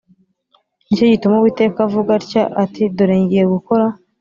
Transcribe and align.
Ni 0.85 0.95
cyo 0.97 1.05
gituma 1.13 1.35
Uwiteka 1.37 1.79
avuga 1.87 2.09
atya 2.19 2.43
ati 2.63 2.81
Dore 2.95 3.15
ngiye 3.23 3.43
gukora 3.53 3.85